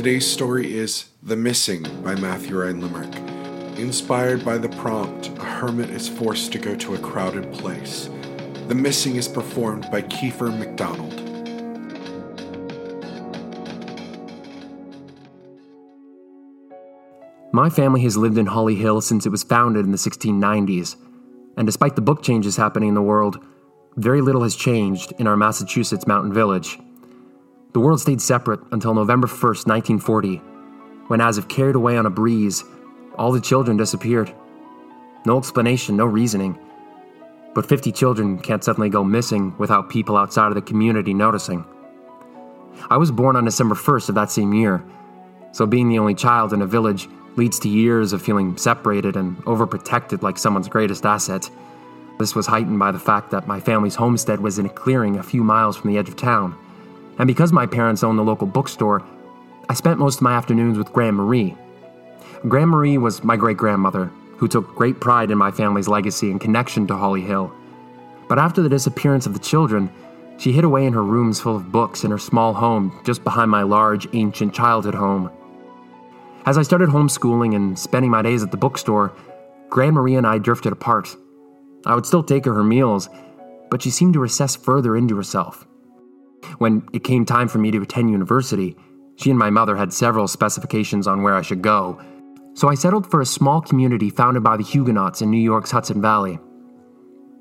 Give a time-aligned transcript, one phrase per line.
[0.00, 3.14] Today's story is The Missing by Matthew Ryan Limerick.
[3.78, 8.08] Inspired by the prompt, a hermit is forced to go to a crowded place.
[8.68, 11.12] The Missing is performed by Kiefer McDonald.
[17.52, 20.96] My family has lived in Holly Hill since it was founded in the 1690s,
[21.58, 23.44] and despite the book changes happening in the world,
[23.96, 26.78] very little has changed in our Massachusetts mountain village.
[27.72, 30.36] The world stayed separate until November 1st, 1940,
[31.06, 32.64] when, as if carried away on a breeze,
[33.16, 34.34] all the children disappeared.
[35.24, 36.58] No explanation, no reasoning.
[37.54, 41.64] But 50 children can't suddenly go missing without people outside of the community noticing.
[42.88, 44.82] I was born on December 1st of that same year,
[45.52, 49.36] so being the only child in a village leads to years of feeling separated and
[49.44, 51.48] overprotected like someone's greatest asset.
[52.18, 55.22] This was heightened by the fact that my family's homestead was in a clearing a
[55.22, 56.56] few miles from the edge of town.
[57.20, 59.04] And because my parents owned the local bookstore,
[59.68, 61.54] I spent most of my afternoons with Grand Marie.
[62.48, 66.40] Grand Marie was my great grandmother, who took great pride in my family's legacy and
[66.40, 67.52] connection to Holly Hill.
[68.26, 69.92] But after the disappearance of the children,
[70.38, 73.50] she hid away in her rooms full of books in her small home just behind
[73.50, 75.30] my large, ancient childhood home.
[76.46, 79.12] As I started homeschooling and spending my days at the bookstore,
[79.68, 81.14] Grand Marie and I drifted apart.
[81.84, 83.10] I would still take her her meals,
[83.70, 85.66] but she seemed to recess further into herself.
[86.58, 88.76] When it came time for me to attend university,
[89.16, 92.00] she and my mother had several specifications on where I should go,
[92.54, 96.00] so I settled for a small community founded by the Huguenots in New York's Hudson
[96.02, 96.38] Valley.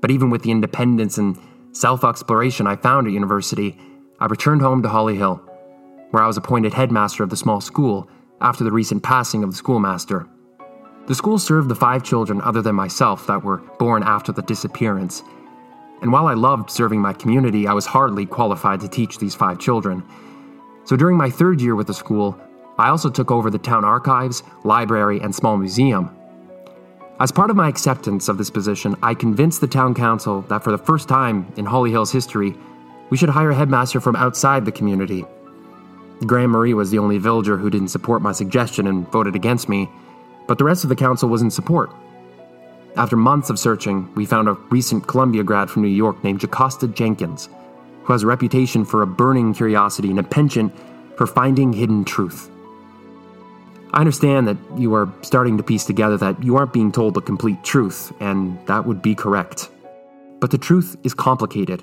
[0.00, 1.38] But even with the independence and
[1.72, 3.78] self exploration I found at university,
[4.18, 5.36] I returned home to Holly Hill,
[6.10, 8.08] where I was appointed headmaster of the small school
[8.40, 10.26] after the recent passing of the schoolmaster.
[11.06, 15.22] The school served the five children other than myself that were born after the disappearance.
[16.02, 19.58] And while I loved serving my community, I was hardly qualified to teach these five
[19.58, 20.02] children.
[20.84, 22.38] So during my third year with the school,
[22.78, 26.10] I also took over the town archives, library, and small museum.
[27.18, 30.70] As part of my acceptance of this position, I convinced the town council that for
[30.70, 32.54] the first time in Holly Hill's history,
[33.08, 35.24] we should hire a headmaster from outside the community
[36.24, 39.90] Grandma Marie was the only villager who didn't support my suggestion and voted against me,
[40.46, 41.90] but the rest of the council was in support.
[42.96, 46.88] After months of searching, we found a recent Columbia grad from New York named Jocasta
[46.88, 47.48] Jenkins,
[48.02, 50.72] who has a reputation for a burning curiosity and a penchant
[51.16, 52.50] for finding hidden truth.
[53.92, 57.20] I understand that you are starting to piece together that you aren't being told the
[57.20, 59.70] complete truth, and that would be correct.
[60.40, 61.82] But the truth is complicated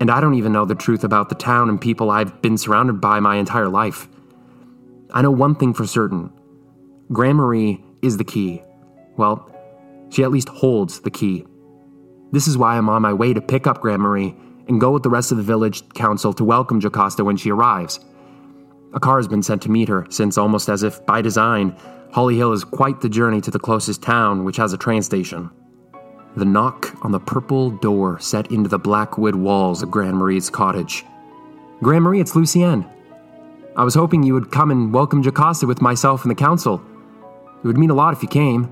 [0.00, 3.02] and I don't even know the truth about the town and people I've been surrounded
[3.02, 4.08] by my entire life.
[5.12, 6.32] I know one thing for certain
[7.12, 8.62] Grandma Marie is the key.
[9.18, 9.49] Well,
[10.10, 11.46] she at least holds the key.
[12.32, 14.36] This is why I'm on my way to pick up Grand Marie
[14.68, 17.98] and go with the rest of the village council to welcome Jocasta when she arrives.
[18.92, 21.76] A car has been sent to meet her, since almost as if by design,
[22.12, 25.50] Holly Hill is quite the journey to the closest town, which has a train station.
[26.36, 30.50] The knock on the purple door set into the black wood walls of Grand Marie's
[30.50, 31.04] cottage.
[31.82, 32.88] Grand Marie, it's Lucienne.
[33.76, 36.82] I was hoping you would come and welcome Jocasta with myself and the council.
[37.62, 38.68] It would mean a lot if you came.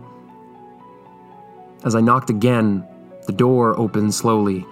[1.85, 2.87] As I knocked again,
[3.27, 4.67] the door opened slowly,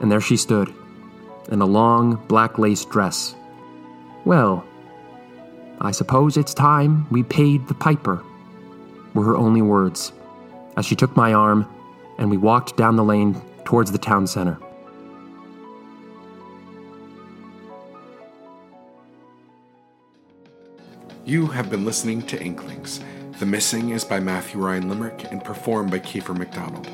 [0.00, 0.72] and there she stood,
[1.50, 3.34] in a long black lace dress.
[4.24, 4.64] Well,
[5.80, 8.22] I suppose it's time we paid the piper,
[9.14, 10.12] were her only words,
[10.76, 11.66] as she took my arm
[12.18, 14.58] and we walked down the lane towards the town center.
[21.24, 23.00] You have been listening to Inklings.
[23.38, 26.88] The Missing is by Matthew Ryan Limerick and performed by Kiefer McDonald.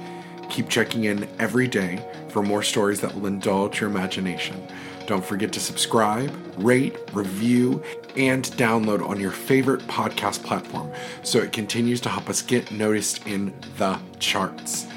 [0.49, 4.61] Keep checking in every day for more stories that will indulge your imagination.
[5.07, 7.81] Don't forget to subscribe, rate, review,
[8.17, 10.91] and download on your favorite podcast platform
[11.23, 14.89] so it continues to help us get noticed in the charts.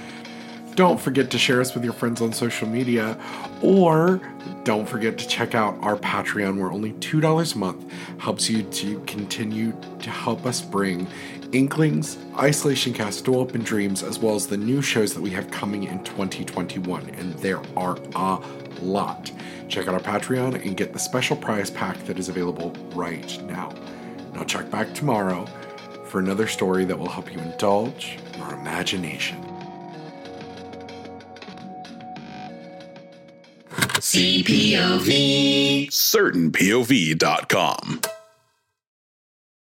[0.73, 3.17] Don't forget to share us with your friends on social media,
[3.61, 4.19] or
[4.65, 7.85] don't forget to check out our Patreon, where only $2 a month
[8.17, 11.07] helps you to continue to help us bring
[11.55, 15.49] Inklings, Isolation Cast, Dual Open Dreams, as well as the new shows that we have
[15.51, 17.09] coming in 2021.
[17.11, 18.41] And there are a
[18.81, 19.31] lot.
[19.69, 23.73] Check out our Patreon and get the special prize pack that is available right now.
[24.33, 25.45] Now, check back tomorrow
[26.07, 29.41] for another story that will help you indulge your imagination.
[34.05, 35.87] CPOV.
[35.87, 38.01] CertainPOV.com.